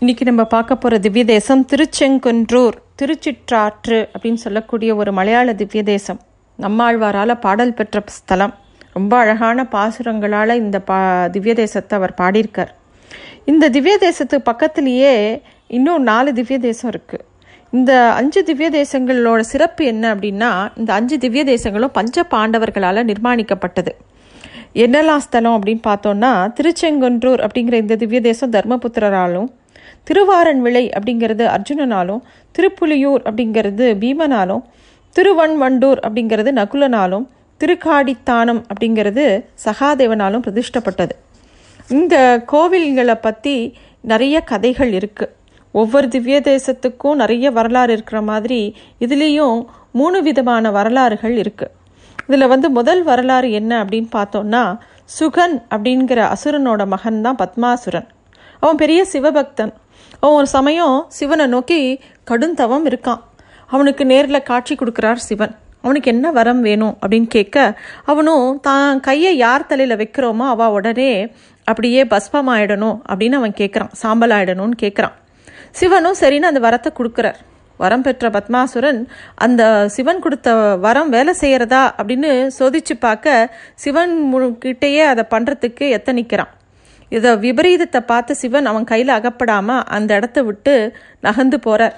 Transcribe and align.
இன்னைக்கு 0.00 0.24
நம்ம 0.24 0.44
பார்க்க 0.44 0.74
போகிற 0.76 0.94
திவ்ய 1.04 1.22
தேசம் 1.24 1.60
திருச்செங்குன்றூர் 1.70 2.74
திருச்சிற்றாற்று 3.00 3.98
அப்படின்னு 4.14 4.40
சொல்லக்கூடிய 4.42 4.90
ஒரு 4.96 5.10
மலையாள 5.12 5.52
திவ்ய 5.60 5.82
தேசம். 5.82 6.18
நம்மாழ்வாரால் 6.58 7.32
பாடல் 7.44 7.72
பெற்ற 7.74 8.02
ஸ்தலம். 8.16 8.52
ரொம்ப 8.92 9.12
அழகான 9.16 9.64
பாசுரங்களால் 9.72 10.54
இந்த 10.54 10.80
பா 10.80 10.98
திவ்ய 11.26 11.54
தேசத்தை 11.54 11.94
அவர் 11.98 12.14
பாடியிருக்கார். 12.20 12.72
இந்த 13.44 13.70
திவ்ய 13.70 13.96
தேசத்துக்கு 14.06 14.48
பக்கத்துலேயே 14.50 15.14
இன்னும் 15.78 16.02
நாலு 16.02 16.32
திவ்ய 16.32 16.58
தேசம் 16.58 16.90
இருக்குது 16.90 17.26
இந்த 17.72 18.12
அஞ்சு 18.12 18.42
திவ்ய 18.42 18.70
தேசங்களோட 18.70 19.40
சிறப்பு 19.54 19.84
என்ன 19.84 20.14
அப்படின்னா 20.14 20.52
இந்த 20.76 20.92
அஞ்சு 20.92 21.18
திவ்ய 21.18 21.44
தேசங்களும் 21.54 21.96
பஞ்ச 21.98 22.26
பாண்டவர்களால் 22.30 23.08
நிர்மாணிக்கப்பட்டது. 23.12 23.94
என்னெல்லாம் 24.84 25.26
ஸ்தலம் 25.26 25.56
அப்படின்னு 25.58 25.86
பார்த்தோன்னா 25.90 26.34
திருச்செங்குன்றூர் 26.58 27.42
அப்படிங்கிற 27.46 27.78
இந்த 27.84 27.96
திவ்ய 27.96 28.20
தேசம் 28.20 28.52
தர்மபுத்திரராலும் 28.52 29.48
திருவாரன்விளை 30.06 30.84
அப்படிங்கிறது 30.96 31.44
அர்ஜுனனாலும் 31.54 32.22
திருப்புலியூர் 32.58 33.22
அப்படிங்கிறது 33.28 33.86
பீமனாலும் 34.02 34.62
திருவன்வண்டூர் 35.16 36.00
அப்படிங்கிறது 36.06 36.50
நகுலனாலும் 36.60 37.26
திருக்காடித்தானம் 37.60 38.60
அப்படிங்கிறது 38.70 39.24
சகாதேவனாலும் 39.64 40.44
பிரதிஷ்டப்பட்டது. 40.46 41.14
இந்த 41.88 42.14
கோவில்களை 42.52 43.16
பற்றி 43.26 43.56
நிறைய 44.10 44.36
கதைகள் 44.40 44.92
இருக்குது 44.98 45.34
ஒவ்வொரு 45.80 46.08
திவ்ய 46.08 46.36
தேசத்துக்கும் 46.40 47.20
நிறைய 47.22 47.50
வரலாறு 47.50 47.92
இருக்கிற 47.92 48.18
மாதிரி 48.20 48.60
இதுலேயும் 49.04 49.58
மூணு 49.90 50.18
விதமான 50.22 50.70
வரலாறுகள் 50.70 51.34
இருக்குது 51.42 51.74
இதில் 52.28 52.50
வந்து 52.52 52.68
முதல் 52.70 53.02
வரலாறு 53.02 53.48
என்ன 53.50 53.72
அப்படின்னு 53.84 54.10
பார்த்தோம்னா 54.14 54.62
சுகன் 55.18 55.56
அப்படிங்கிற 55.74 56.20
அசுரனோட 56.34 56.82
மகன் 56.86 57.20
தான் 57.20 57.36
பத்மாசுரன். 57.36 58.08
அவன் 58.60 58.76
பெரிய 58.76 59.00
சிவபக்தன். 59.12 59.72
அவன் 60.20 60.36
ஒரு 60.40 60.48
சமயம் 60.56 60.96
சிவனை 61.18 61.46
நோக்கி 61.54 61.80
கடுந்தவம் 62.30 62.86
இருக்கான். 62.90 63.22
அவனுக்கு 63.74 64.02
நேரில் 64.12 64.46
காட்சி 64.50 64.74
கொடுக்குறார் 64.74 65.22
சிவன். 65.28 65.54
அவனுக்கு 65.84 66.08
என்ன 66.14 66.26
வரம் 66.36 66.62
வேணும் 66.66 66.94
அப்படின்னு 67.00 67.28
கேட்க 67.34 67.56
அவனும் 68.10 68.46
தான் 68.68 69.00
கையை 69.08 69.32
யார் 69.44 69.68
தலையில் 69.72 70.00
வைக்கிறோமோ 70.00 70.46
அவள் 70.54 70.74
உடனே 70.78 71.10
அப்படியே 71.70 72.00
பஸ்பம் 72.12 72.48
ஆயிடணும் 72.54 72.96
அப்படின்னு 73.10 73.38
அவன் 73.40 73.58
கேட்குறான். 73.60 73.92
சாம்பல் 74.02 74.34
ஆயிடணும்னு 74.36 74.78
கேட்குறான். 74.84 75.14
சிவனும் 75.80 76.18
சரின்னு 76.22 76.50
அந்த 76.50 76.62
வரத்தை 76.66 76.90
கொடுக்குறார். 76.98 77.38
வரம் 77.82 78.04
பெற்ற 78.04 78.26
பத்மாசுரன் 78.34 79.00
அந்த 79.44 79.62
சிவன் 79.94 80.22
கொடுத்த 80.24 80.54
வரம் 80.84 81.10
வேலை 81.14 81.32
செய்கிறதா 81.40 81.82
அப்படின்னு 81.98 82.30
சோதிச்சு 82.58 82.94
பார்க்க 83.06 83.34
சிவன் 83.84 84.14
கிட்டேயே 84.64 85.02
அதை 85.12 85.24
பண்ணுறதுக்கு 85.34 85.86
எத்தனிக்கிறான். 85.96 86.52
இதை 87.12 87.30
விபரீதத்தை 87.44 88.00
பார்த்து 88.10 88.32
சிவன் 88.42 88.68
அவன் 88.70 88.90
கையில் 88.90 89.16
அகப்படாமல் 89.18 89.86
அந்த 89.96 90.10
இடத்த 90.18 90.38
விட்டு 90.42 90.74
நகர்ந்து 91.20 91.58
போகிறார் 91.66 91.96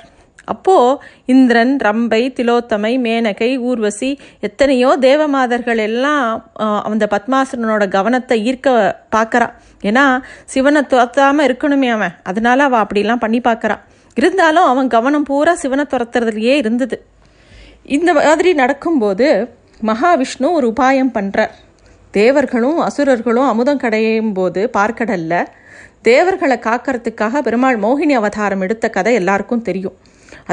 அப்போது 0.48 0.98
இந்திரன் 1.32 1.72
ரம்பை 1.86 2.20
திலோத்தமை 2.36 2.92
மேனகை 3.06 3.48
ஊர்வசி 3.68 4.10
எத்தனையோ 4.40 4.90
தேவமாதர்கள் 5.00 5.80
எல்லாம் 5.86 6.22
அந்த 6.88 7.06
பத்மாசுரனோட 7.14 7.86
கவனத்தை 7.96 8.36
ஈர்க்க 8.48 8.68
பார்க்குறான். 9.16 9.54
ஏன்னா 9.82 10.04
சிவனை 10.52 10.82
துரத்தாமல் 10.92 11.46
இருக்கணுமே 11.48 11.90
அவன். 11.96 12.16
அதனால 12.30 12.64
அவள் 12.68 12.82
அப்படிலாம் 12.84 13.22
பண்ணி 13.24 13.40
பார்க்குறான். 13.48 13.82
இருந்தாலும் 14.16 14.68
அவன் 14.70 14.88
கவனம் 14.96 15.28
பூரா 15.30 15.54
சிவனை 15.64 15.86
துரத்துறதுலையே 15.92 16.54
இருந்தது. 16.62 16.98
இந்த 17.96 18.10
மாதிரி 18.18 18.50
நடக்கும்போது 18.62 19.26
மகாவிஷ்ணு 19.80 20.48
ஒரு 20.58 20.66
உபாயம் 20.72 21.14
பண்ணுறார் 21.16 21.52
தேவர்களும் 22.16 22.78
அசுரர்களும் 22.86 23.48
அமுதம் 23.52 23.80
கடையும் 23.82 24.32
போது 24.36 24.60
பார்க்கடல்ல. 24.76 25.32
தேவர்களை 26.08 26.56
காக்கிறதுக்காக 26.66 27.40
பெருமாள் 27.46 27.78
மோகினி 27.84 28.14
அவதாரம் 28.20 28.62
எடுத்த 28.66 28.86
கதை 28.96 29.12
எல்லாருக்கும் 29.20 29.64
தெரியும். 29.68 29.96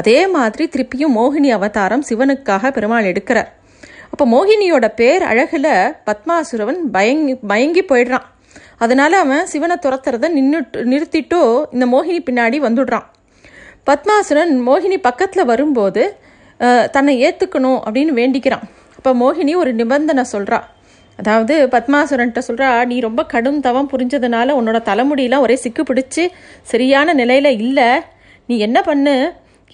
அதே 0.00 0.18
மாதிரி 0.34 0.64
திருப்பியும் 0.74 1.14
மோகினி 1.18 1.50
அவதாரம் 1.58 2.04
சிவனுக்காக 2.08 2.70
பெருமாள் 2.76 3.08
எடுக்கிறார். 3.12 3.50
அப்போ 4.12 4.24
மோகினியோட 4.34 4.86
பேர் 5.00 5.22
அழகில் 5.30 5.72
பத்மாசுரவன் 6.08 6.80
பயங்கி 6.96 7.34
பயங்கி 7.50 7.82
போயிடுறான். 7.90 8.26
அதனால 8.84 9.18
அவன் 9.24 9.50
சிவனை 9.52 9.76
துரத்துறத 9.84 10.30
நின்றுட்டு 10.38 10.84
நிறுத்திட்டு 10.92 11.40
இந்த 11.74 11.84
மோகினி 11.94 12.20
பின்னாடி 12.28 12.58
வந்துடுறான். 12.68 13.06
பத்மாசுரன் 13.88 14.54
மோகினி 14.68 14.98
பக்கத்தில் 15.08 15.50
வரும்போது 15.52 16.04
தன்னை 16.94 17.14
ஏற்றுக்கணும் 17.26 17.80
அப்படின்னு 17.86 18.12
வேண்டிக்கிறான். 18.20 18.64
அப்போ 18.98 19.10
மோகினி 19.22 19.52
ஒரு 19.62 19.72
நிபந்தனை 19.80 20.24
சொல்கிறான் 20.34 20.66
அதாவது 21.18 21.54
பத்மாசுரன்ட்ட 21.72 22.40
சொல்கிறா 22.48 22.68
நீ 22.86 22.96
ரொம்ப 23.00 23.20
கடும் 23.26 23.60
தவம் 23.60 23.90
புரிஞ்சதுனால 23.92 24.56
உன்னோட 24.58 24.78
தலைமுடியெலாம் 24.90 25.44
ஒரே 25.46 25.56
சிக்கு 25.64 25.82
பிடிச்சி 25.90 26.24
சரியான 26.72 27.14
நிலையில் 27.20 27.50
இல்லை. 27.64 27.88
நீ 28.46 28.56
என்ன 28.58 28.78
பண்ணு? 28.82 29.14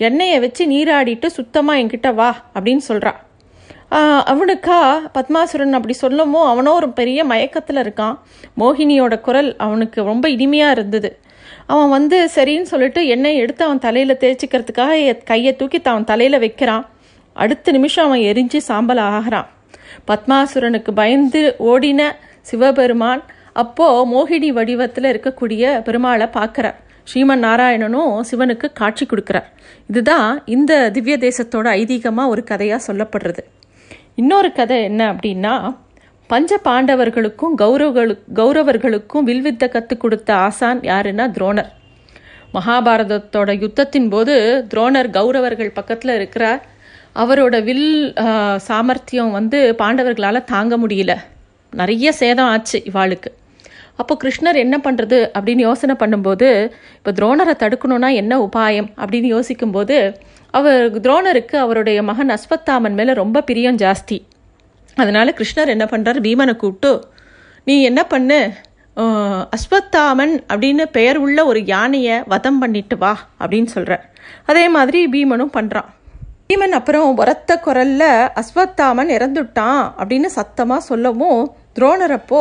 எண்ணெயை 0.00 0.38
வச்சு 0.44 0.62
நீராடிட்டு 0.66 1.26
சுத்தமாக 1.38 1.80
என்கிட்ட 1.80 2.10
வா 2.14 2.30
அப்படின்னு 2.54 2.84
சொல்கிறா 2.88 3.12
அவனுக்கா? 4.32 4.78
பத்மாசுரன் 5.16 5.76
அப்படி 5.78 5.94
சொல்லமோ 6.02 6.40
அவனோ 6.50 6.70
ஒரு 6.72 6.88
பெரிய 6.98 7.24
மயக்கத்தில் 7.32 7.80
இருக்கான். 7.82 8.14
மோகினியோட 8.60 9.14
குரல் 9.26 9.50
அவனுக்கு 9.56 9.98
ரொம்ப 10.10 10.24
இனிமையாக 10.34 10.76
இருந்தது. 10.76 11.10
அவன் 11.66 11.90
வந்து 11.96 12.18
சரின்னு 12.36 12.70
சொல்லிட்டு 12.72 13.00
எண்ணெய் 13.14 13.40
எடுத்து 13.42 13.62
அவன் 13.64 13.84
தலையில் 13.86 14.20
தேய்ச்சிக்கிறதுக்காக 14.22 15.18
கையை 15.30 15.52
தூக்கி 15.56 15.80
அவன் 15.92 16.08
தலையில் 16.12 16.42
வைக்கிறான். 16.44 16.86
அடுத்த 17.36 17.72
நிமிஷம் 17.76 18.06
அவன் 18.08 18.24
எரிஞ்சு 18.30 18.60
சாம்பல் 18.68 19.02
ஆகிறான். 19.08 19.50
பத்மாசுரனுக்கு 20.08 20.92
பயந்து 20.94 21.56
ஓடின 21.58 22.02
சிவபெருமான் 22.40 23.22
அப்போது 23.52 24.06
மோகினி 24.12 24.48
வடிவத்தில் 24.48 25.04
இருக்கக்கூடிய 25.04 25.72
பெருமாளை 25.88 26.28
பார்க்குறார். 26.38 26.78
ஸ்ரீமன் 27.10 27.42
நாராயணனும் 27.46 28.20
சிவனுக்கு 28.30 28.66
காட்சி 28.72 29.06
கொடுக்குறார். 29.06 29.48
இதுதான் 29.88 30.42
இந்த 30.46 30.90
திவ்ய 30.90 31.16
தேசத்தோட 31.18 31.66
ஐதீகமாக 31.80 32.28
ஒரு 32.28 32.44
கதையாக 32.44 32.92
சொல்லப்படுறது. 32.92 33.42
இன்னொரு 34.14 34.52
கதை 34.52 34.82
என்ன 34.82 35.12
அப்படின்னா 35.12 35.74
பஞ்ச 36.26 36.60
பாண்டவர்களுக்கும் 36.64 37.54
கௌரவர்களு 37.58 38.18
கௌரவர்களுக்கும் 38.34 39.26
வில்வித்த 39.26 39.68
கற்றுக் 39.68 40.00
கொடுத்த 40.00 40.34
ஆசான் 40.34 40.80
யாருன்னா 40.80 41.24
துரோணர். 41.36 41.70
மகாபாரதத்தோட 42.54 43.50
யுத்தத்தின் 43.64 44.08
போது 44.10 44.34
துரோணர் 44.74 45.10
கௌரவர்கள் 45.10 45.74
பக்கத்தில் 45.74 46.14
இருக்கிறார். 46.14 46.60
அவரோட 47.16 47.56
வில் 47.68 47.88
சாமர்த்தியம் 48.66 49.32
வந்து 49.38 49.58
பாண்டவர்களால் 49.80 50.48
தாங்க 50.52 50.76
முடியல. 50.82 51.12
நிறைய 51.72 52.08
சேதம் 52.20 52.50
ஆச்சு 52.54 52.78
இவாளுக்கு. 52.90 53.30
அப்போ 54.00 54.14
கிருஷ்ணர் 54.22 54.58
என்ன 54.64 54.76
பண்ணுறது 54.84 55.18
அப்படின்னு 55.36 55.62
யோசனை 55.68 55.94
பண்ணும்போது 56.02 56.48
இப்போ 56.98 57.10
துரோணரை 57.18 57.54
தடுக்கணும்னா 57.62 58.10
என்ன 58.22 58.32
உபாயம் 58.46 58.88
அப்படின்னு 59.02 59.28
யோசிக்கும்போது 59.36 59.96
அவர் 60.58 60.82
துரோணருக்கு 61.04 61.56
அவருடைய 61.64 61.98
மகன் 62.10 62.34
அஸ்வத்தாமன் 62.36 62.98
மேலே 62.98 63.12
ரொம்ப 63.22 63.42
பிரியம் 63.48 63.80
ஜாஸ்தி. 63.84 64.18
அதனால் 64.96 65.36
கிருஷ்ணர் 65.38 65.72
என்ன 65.74 65.84
பண்ணுறார் 65.92 66.20
பீமனை 66.26 66.54
கூப்பிட்டு 66.62 66.92
நீ 67.66 67.74
என்ன 67.90 68.00
பண்ணு? 68.12 68.40
அஸ்வத்தாமன் 69.56 70.34
அப்படின்னு 70.50 70.84
பெயர் 70.96 71.18
உள்ள 71.24 71.38
ஒரு 71.50 71.60
யானையை 71.74 72.16
வதம் 72.32 72.60
பண்ணிட்டு 72.62 72.96
வா 73.02 73.12
அப்படின்னு 73.40 73.70
சொல்கிறார் 73.76 74.04
அதே 74.50 74.64
மாதிரி 74.76 75.00
பீமனும் 75.14 75.56
பண்ணுறான் 75.58 75.88
பீமன் 76.50 76.76
அப்புறம் 76.78 77.16
உரத்த 77.16 77.60
குரல்ல 77.66 78.04
அஸ்வத்தாமன் 78.40 79.10
இறந்துட்டான் 79.16 79.82
அப்படின்னு 79.98 80.28
சத்தமாக 80.38 80.80
சொல்லவும் 80.80 81.40
துரோணர் 81.78 82.14
அப்போ 82.16 82.40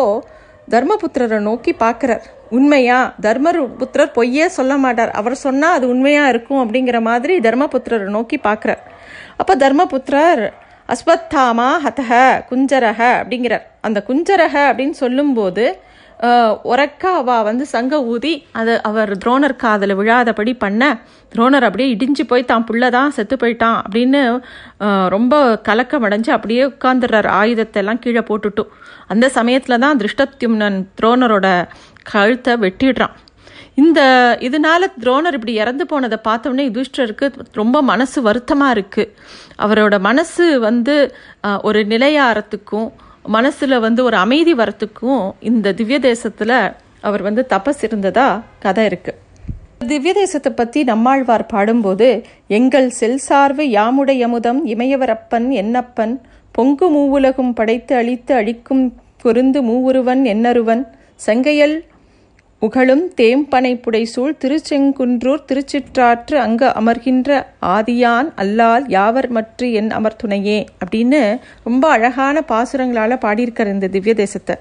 தர்மபுத்திரரை 0.70 1.40
நோக்கி 1.40 1.72
பார்க்குறார். 1.80 2.24
உண்மையா? 2.50 3.14
தர்மபுத்திரர் 3.22 4.12
பொய்யே 4.14 4.46
சொல்ல 4.48 4.74
மாட்டார். 4.78 5.12
அவர் 5.12 5.36
சொன்னால் 5.36 5.74
அது 5.74 5.86
உண்மையாக 5.88 6.30
இருக்கும் 6.30 6.62
அப்படிங்கிற 6.64 7.02
மாதிரி 7.02 7.40
தர்மபுத்திரரை 7.40 8.10
நோக்கி 8.10 8.40
பார்க்குறார். 8.44 8.82
அப்போ 9.38 9.56
தர்மபுத்திரர் 9.56 10.44
அஸ்வத்தாமா 10.90 11.70
ஹதஹ 11.86 12.12
குஞ்சரக 12.50 13.00
அப்படிங்கிறார். 13.22 13.66
அந்த 13.82 14.00
குஞ்சரக 14.08 14.56
அப்படின்னு 14.70 14.98
சொல்லும்போது 15.04 15.66
உரக்க 16.64 17.10
அவ 17.12 17.42
வந்து 17.42 17.66
சங்க 17.66 18.04
ஊதி 18.04 18.46
அதை 18.52 18.82
அவர் 18.82 19.18
துரோணர் 19.18 19.56
காதில் 19.56 19.96
விழாதபடி 19.96 20.54
பண்ண 20.54 21.00
துரோணர் 21.36 21.64
அப்படியே 21.64 21.96
இடிஞ்சு 21.96 22.24
போய் 22.28 22.46
தான் 22.46 22.64
புள்ள 22.64 22.90
தான் 22.90 23.12
செத்து 23.12 23.36
போயிட்டான் 23.36 23.78
அப்படின்னு 23.82 24.22
ரொம்ப 25.08 25.56
கலக்கம் 25.58 26.04
அடைஞ்சு 26.04 26.32
அப்படியே 26.32 26.66
உட்காந்துடுறார் 26.66 27.26
ஆயுதத்தை 27.26 27.82
எல்லாம் 27.82 28.00
கீழே 28.00 28.20
போட்டுட்டும் 28.20 28.72
அந்த 29.08 29.30
சமயத்தில் 29.30 29.80
தான் 29.80 30.00
திருஷ்டத்யும்னன் 30.00 30.88
துரோணரோட 31.02 31.68
கழுத்தை 32.04 32.54
வெட்டிடுறான். 32.56 33.16
இந்த 33.74 34.02
இதனால 34.40 34.88
துரோணர் 35.04 35.34
இப்படி 35.34 35.54
இறந்து 35.54 35.86
போனதை 35.86 36.18
பார்த்தோன்னே 36.24 36.64
யுதிஷ்டருக்கு 36.70 37.32
ரொம்ப 37.54 37.82
மனசு 37.82 38.22
வருத்தமாக 38.22 38.74
இருக்குது 38.74 39.14
அவரோட 39.60 40.00
மனசு 40.00 40.60
வந்து 40.60 41.16
ஒரு 41.62 41.86
நிலையாரத்துக்கும் 41.86 42.90
மனசில் 43.26 43.78
வந்து 43.80 44.02
ஒரு 44.04 44.18
அமைதி 44.18 44.54
வரத்துக்கும் 44.54 45.24
இந்த 45.40 45.74
திவ்ய 45.74 46.00
தேசத்தில் 46.00 46.56
அவர் 47.02 47.22
வந்து 47.22 47.42
தபஸ் 47.50 47.84
இருந்ததா 47.84 48.28
கதை 48.60 48.84
இருக்குது 48.86 49.20
திவ்ய 49.88 50.12
தேசத்தை 50.14 50.52
பற்றி 50.52 50.80
நம்மாழ்வார் 50.84 51.46
பாடும்போது 51.46 52.08
எங்கள் 52.48 52.90
செல் 52.90 53.22
சார்பு 53.28 53.64
யாமுடையமுதம் 53.70 54.60
இமயவரப்பன் 54.66 55.48
என்னப்பன் 55.54 56.14
பொங்கு 56.56 56.88
மூவுலகும் 56.90 57.54
படைத்து 57.54 57.96
அழித்து 57.96 58.34
அழிக்கும் 58.36 58.84
பொருந்து 59.24 59.60
மூவுருவன் 59.62 60.22
என்னருவன் 60.26 60.84
செங்கையல் 61.22 61.76
உகழும் 62.66 63.04
தேம்பனை 63.20 63.72
புடைசூழ் 63.84 64.34
திருச்செங்குன்றூர் 64.42 65.46
திருச்சிற்றாற்று 65.50 66.36
அங்கு 66.44 66.68
அமர்கின்ற 66.80 67.30
ஆதியான் 67.76 68.28
அல்லால் 68.42 68.84
யாவர் 68.96 69.28
மற்ற 69.38 69.68
என் 69.80 69.90
அமர்த்துணையே 70.00 70.60
அப்படின்னு 70.82 71.22
ரொம்ப 71.64 71.84
அழகான 71.96 72.44
பாசுரங்களால் 72.52 73.24
பாடியிருக்கார் 73.24 73.74
இந்த 73.76 73.90
திவ்ய 73.96 74.14
தேசத்தை. 74.22 74.56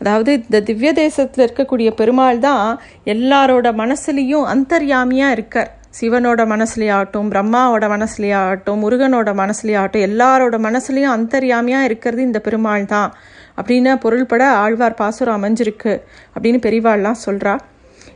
அதாவது 0.00 0.32
இந்த 0.40 0.60
திவ்ய 0.60 0.92
தேசத்தில் 1.02 1.44
இருக்கக்கூடிய 1.46 1.90
பெருமாள் 2.00 2.42
தான் 2.48 2.66
எல்லாரோட 3.14 3.72
மனசுலேயும் 3.82 4.46
அந்தர்யாமியாக 4.54 5.36
இருக்கார். 5.38 5.70
சிவனோட 5.98 6.40
மனசுலேயாகட்டும் 6.52 7.30
பிரம்மாவோட 7.32 7.84
மனசுலேயாகட்டும் 7.94 8.82
முருகனோட 8.84 9.30
மனசுலேயாகட்டும் 9.42 10.06
எல்லாரோட 10.08 10.56
மனசுலேயும் 10.66 11.14
அந்தர்யாமியாக 11.16 11.88
இருக்கிறது 11.88 12.22
இந்த 12.22 12.38
பெருமாள் 12.48 12.86
தான். 12.94 13.10
அப்படின்னு 13.58 13.92
பொருள்பட 13.98 14.44
ஆழ்வார் 14.64 15.00
பாசுரம் 15.00 15.38
அமைஞ்சிருக்கு 15.38 15.94
அப்படின்னு 16.34 16.60
பெரிவாள்லாம் 16.66 17.22
சொல்கிறா 17.26 17.54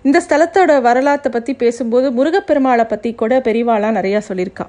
இந்த 0.02 0.18
ஸ்தலத்தோட 0.28 0.72
வரலாற்றை 0.80 1.30
பற்றி 1.32 1.54
பேசும்போது 1.54 2.06
முருகப்பெருமாளை 2.10 2.84
பற்றி 2.88 3.10
கூட 3.14 3.38
பெரிவாளாக 3.38 3.96
நிறையா 3.98 4.20
சொல்லியிருக்கா. 4.28 4.66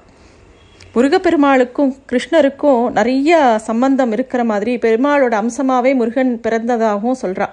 முருகப்பெருமாளுக்கும் 0.96 1.92
கிருஷ்ணருக்கும் 2.12 2.82
நிறைய 2.92 3.60
சம்பந்தம் 3.68 4.12
இருக்கிற 4.12 4.44
மாதிரி 4.44 4.74
பெருமாளோட 4.78 5.34
அம்சமாகவே 5.44 5.92
முருகன் 5.96 6.34
பிறந்ததாகவும் 6.46 7.22
சொல்கிறா 7.24 7.48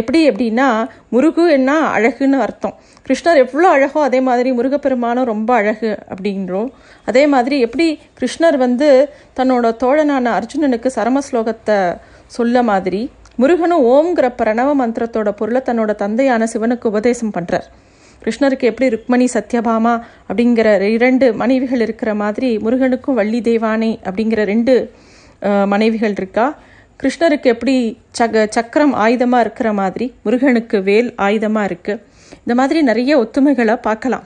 எப்படி 0.00 0.20
எப்படின்னா 0.28 0.68
முருகு 1.14 1.44
என்ன 1.50 1.70
அழகுன்னு 1.96 2.38
அர்த்தம். 2.44 2.74
கிருஷ்ணர் 3.06 3.40
எவ்வளோ 3.44 3.68
அழகோ 3.68 4.00
அதே 4.02 4.20
மாதிரி 4.20 4.50
முருகப்பெருமானும் 4.52 5.28
ரொம்ப 5.32 5.50
அழகு 5.54 5.90
அப்படின்றோம். 6.12 6.70
அதே 7.04 7.24
மாதிரி 7.26 7.56
எப்படி 7.60 7.86
கிருஷ்ணர் 8.20 8.56
வந்து 8.56 8.88
தன்னோட 9.36 9.66
தோழனான 9.82 10.32
அர்ஜுனனுக்கு 10.38 10.90
சரம 10.96 11.22
ஸ்லோகத்தை 11.28 11.78
சொல்ல 12.36 12.62
மாதிரி 12.70 13.02
முருகனும் 13.40 13.84
ஓம்ங்கிற 13.92 14.26
பிரணவ 14.40 14.70
மந்திரத்தோட 14.80 15.28
பொருளை 15.38 15.60
தன்னோட 15.68 15.92
தந்தையான 16.02 16.46
சிவனுக்கு 16.52 16.90
உபதேசம் 16.92 17.34
பண்ணுறார் 17.36 17.68
கிருஷ்ணருக்கு 18.22 18.68
எப்படி 18.70 18.88
ருக்மணி 18.94 19.26
சத்யபாமா 19.34 19.94
அப்படிங்கிற 20.28 20.68
இரண்டு 20.96 21.26
மனைவிகள் 21.40 21.82
இருக்கிற 21.86 22.10
மாதிரி 22.22 22.50
முருகனுக்கும் 22.64 23.18
வள்ளி 23.20 23.40
தேவானை 23.48 23.90
அப்படிங்கிற 24.08 24.42
ரெண்டு 24.52 24.74
மனைவிகள் 25.72 26.14
இருக்கா? 26.18 26.46
கிருஷ்ணருக்கு 27.00 27.48
எப்படி 27.54 27.74
சக 28.18 28.44
சக்கரம் 28.56 28.94
ஆயுதமாக 29.04 29.44
இருக்கிற 29.44 29.68
மாதிரி 29.80 30.06
முருகனுக்கு 30.26 30.78
வேல் 30.88 31.10
ஆயுதமாக 31.26 31.68
இருக்குது 31.70 32.02
இந்த 32.42 32.54
மாதிரி 32.60 32.78
நிறைய 32.90 33.12
ஒத்துமைகளை 33.22 33.76
பார்க்கலாம். 33.86 34.24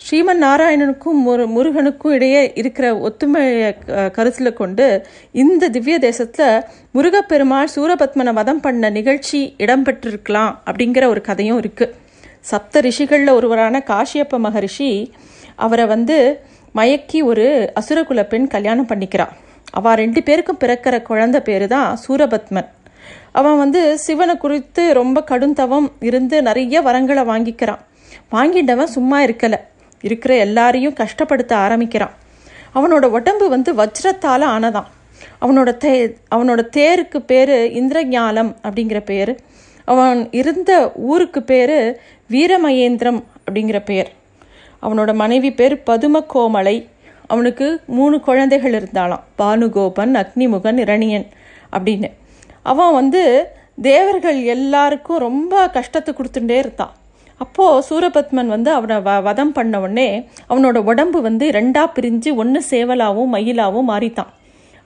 ஸ்ரீமன் 0.00 0.42
நாராயணனுக்கும் 0.44 1.20
முரு 1.26 1.44
முருகனுக்கும் 1.54 2.12
இடையே 2.16 2.42
இருக்கிற 2.54 2.86
ஒத்துமையை 3.06 3.70
கருத்தில் 4.16 4.58
கொண்டு 4.60 4.86
இந்த 5.42 5.68
திவ்ய 5.68 5.96
தேசத்தில் 5.98 6.62
முருகப்பெருமாள் 6.96 7.72
சூரபத்மனை 7.74 8.32
வதம் 8.38 8.60
பண்ண 8.60 8.90
நிகழ்ச்சி 8.90 9.40
இடம்பெற்றிருக்கலாம் 9.64 10.52
அப்படிங்கிற 10.68 11.06
ஒரு 11.06 11.20
கதையும் 11.20 11.58
இருக்குது 11.62 11.94
சப்த 12.50 12.80
ரிஷிகளில் 12.80 13.36
ஒருவரான 13.38 13.82
காஷியப்ப 13.90 14.38
மகரிஷி 14.46 14.90
அவரை 15.56 15.86
வந்து 15.86 16.16
மயக்கி 16.74 17.20
ஒரு 17.30 17.46
அசுரகுல 17.80 18.22
பெண் 18.32 18.48
கல்யாணம் 18.54 18.90
பண்ணிக்கிறான் 18.92 19.34
அவள் 19.78 19.98
ரெண்டு 20.02 20.20
பேருக்கும் 20.22 20.60
பிறக்கிற 20.60 20.96
குழந்தை 21.08 21.40
பேர் 21.48 21.66
தான் 21.72 21.88
சூரபத்மன். 22.04 22.68
அவன் 23.38 23.58
வந்து 23.58 23.80
சிவனை 24.04 24.34
குறித்து 24.36 24.82
ரொம்ப 25.00 25.18
கடுந்தவம் 25.30 25.88
இருந்து 26.08 26.36
நிறைய 26.48 26.80
வரங்களை 26.88 27.24
வாங்கிக்கிறான். 27.32 27.82
வாங்கிட்டவன் 28.34 28.94
சும்மா 28.96 29.18
இருக்கலை. 29.26 29.58
இருக்கிற 30.00 30.36
எல்லாரையும் 30.36 30.94
கஷ்டப்படுத்த 30.94 31.52
ஆரம்பிக்கிறான். 31.52 32.14
அவனோட 32.74 33.04
உடம்பு 33.04 33.48
வந்து 33.48 33.74
வஜ்ரத்தால் 33.74 34.44
ஆனதான். 34.44 34.84
அவனோட 35.40 35.70
தே 35.84 36.14
அவனோட 36.34 36.66
தேருக்கு 36.76 37.18
பேர் 37.18 37.48
இந்திரஞாலம் 37.48 38.54
அப்படிங்கிற 38.62 39.00
பேர். 39.00 39.38
அவன் 39.84 40.28
இருந்த 40.30 40.92
ஊருக்கு 40.94 41.42
பேர் 41.42 42.00
வீரமகேந்திரம் 42.30 43.22
அப்படிங்கிற 43.50 43.84
பேர். 43.84 44.12
அவனோட 44.82 45.14
மனைவி 45.14 45.52
பேர் 45.52 45.82
பதும 45.86 46.24
கோமலை 46.34 46.86
அவனுக்கு 47.26 47.80
மூணு 47.86 48.20
குழந்தைகள் 48.20 48.72
இருந்தாலாம் 48.72 49.22
பானுகோபன் 49.38 50.14
அக்னிமுகன் 50.14 50.78
இரணியன் 50.78 51.26
அப்படின்னு. 51.72 52.10
அவன் 52.62 52.92
வந்து 52.92 53.48
தேவர்கள் 53.82 54.42
எல்லாருக்கும் 54.42 55.18
ரொம்ப 55.18 55.70
கஷ்டத்தை 55.70 56.14
கொடுத்துட்டே 56.14 56.58
இருந்தான். 56.58 56.92
அப்போது 57.40 57.82
சூரபத்மன் 57.88 58.48
வந்து 58.48 58.70
அவனை 58.72 58.96
வ 58.98 59.12
வதம் 59.20 59.52
பண்ண 59.52 59.80
உடனே 59.80 60.08
அவனோட 60.48 60.78
உடம்பு 60.84 61.18
வந்து 61.20 61.46
ரெண்டாக 61.50 61.94
பிரிஞ்சு 61.96 62.30
ஒன்று 62.36 62.60
சேவலாகவும் 62.70 63.32
மயிலாகவும் 63.34 63.88
மாறித்தான் 63.90 64.32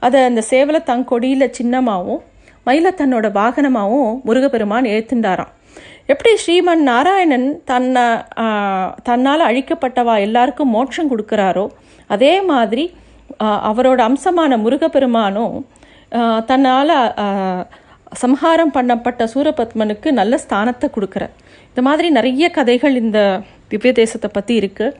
அதை 0.02 0.20
அந்த 0.24 0.42
சேவலை 0.50 0.80
தன் 0.82 1.04
கொடியில் 1.04 1.54
சின்னமாகவும் 1.58 2.22
மயிலை 2.66 2.90
தன்னோட 2.92 3.26
வாகனமாகவும் 3.32 4.16
முருகப்பெருமான் 4.24 4.86
எழுத்துண்டாராம் 4.86 5.52
எப்படி 6.06 6.32
ஸ்ரீமன் 6.36 6.82
நாராயணன் 6.82 7.48
தன்னை 7.64 8.04
தன்னால் 9.02 9.48
அழிக்கப்பட்டவா 9.48 10.14
எல்லாருக்கும் 10.18 10.72
மோட்சம் 10.72 11.10
கொடுக்குறாரோ 11.10 11.66
அதே 12.10 12.32
மாதிரி 12.42 12.84
அவரோட 13.68 14.00
அம்சமான 14.02 14.56
முருகப்பெருமானும் 14.56 15.54
தன்னால் 16.46 16.94
சம்ஹாரம் 18.14 18.74
பண்ணப்பட்ட 18.74 19.24
சூரபத்மனுக்கு 19.34 20.08
நல்ல 20.12 20.34
ஸ்தானத்தை 20.36 20.88
கொடுக்குற 20.88 21.24
இந்த 21.72 21.82
மாதிரி 21.88 22.08
நிறைய 22.16 22.46
கதைகள் 22.56 22.94
இந்த 23.00 23.18
திவ்ய 23.70 23.90
தேசத்தை 23.98 24.28
பற்றி 24.32 24.54
இருக்குது 24.60 24.96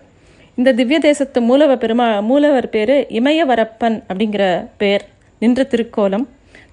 இந்த 0.59 0.71
திவ்ய 0.79 0.99
தேசத்து 1.07 1.39
மூலவர் 1.49 1.81
பெருமா 1.83 2.07
மூலவர் 2.29 2.69
பேர் 2.75 2.95
இமயவரப்பன் 3.19 3.97
அப்படிங்கிற 4.11 4.45
பேர். 4.81 5.05
நின்ற 5.43 5.63
திருக்கோலம். 5.73 6.25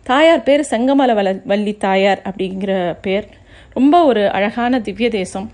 தாயார் 0.10 0.46
பேர் 0.48 0.63
செங்கமல 0.72 1.13
வல 1.19 1.30
வள்ளி 1.51 1.74
தாயார் 1.86 2.22
அப்படிங்கிற 2.30 2.72
பேர். 3.06 3.28
ரொம்ப 3.78 3.96
ஒரு 4.10 4.24
அழகான 4.38 4.80
திவ்ய 4.88 5.10
தேசம். 5.19 5.48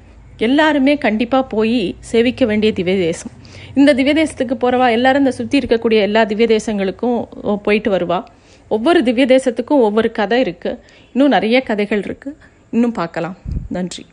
எல்லாருமே 0.47 0.93
கண்டிப்பாக 1.05 1.45
போய் 1.55 1.79
சேவிக்க 2.11 2.45
வேண்டிய 2.51 2.71
திவ்ய 2.79 2.95
தேசம். 3.07 3.33
இந்த 3.79 3.93
திவ்ய 3.99 4.15
தேசத்துக்கு 4.21 4.57
போகிறவா 4.63 4.89
எல்லாரும் 4.97 5.23
இந்த 5.25 5.35
சுற்றி 5.39 5.59
இருக்கக்கூடிய 5.61 6.01
எல்லா 6.09 6.23
திவ்ய 6.31 6.47
தேசங்களுக்கும் 6.55 7.19
போயிட்டு 7.67 7.91
வருவா. 7.97 8.19
ஒவ்வொரு 8.67 9.01
திவ்ய 9.09 9.27
தேசத்துக்கும் 9.35 9.85
ஒவ்வொரு 9.87 10.11
கதை 10.19 10.39
இருக்குது 10.47 10.79
இன்னும் 11.13 11.35
நிறைய 11.37 11.59
கதைகள் 11.69 12.03
இருக்குது 12.07 12.37
இன்னும் 12.71 12.97
பார்க்கலாம். 13.01 13.37
நன்றி. 13.77 14.05